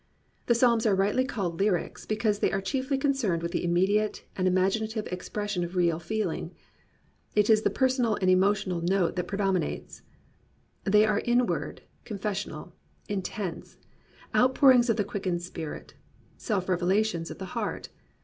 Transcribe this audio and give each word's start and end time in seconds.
The 0.47 0.55
Psalms 0.55 0.87
are 0.87 0.95
rightly 0.95 1.23
called 1.23 1.59
lyrics 1.59 2.07
because 2.07 2.39
they 2.39 2.51
are 2.51 2.59
chiefly 2.59 2.97
concerned 2.97 3.43
with 3.43 3.51
the 3.51 3.63
immediate 3.63 4.23
and 4.35 4.47
imagina 4.47 4.87
tive 4.89 5.05
expression 5.11 5.63
of 5.63 5.75
real 5.75 5.99
feeling. 5.99 6.55
It 7.35 7.51
is 7.51 7.61
the 7.61 7.69
personal 7.69 8.15
and 8.15 8.27
emotional 8.27 8.81
note 8.81 9.15
that 9.15 9.27
predominates. 9.27 10.01
They 10.85 11.05
are 11.05 11.19
inward, 11.19 11.83
confessional, 12.03 12.73
intense; 13.07 13.77
outpourings 14.35 14.89
of 14.89 14.97
the 14.97 15.03
quickened 15.03 15.43
spirit; 15.43 15.93
self 16.35 16.67
revelations 16.67 17.29
of 17.29 17.37
the 17.37 17.45
heart. 17.53 17.89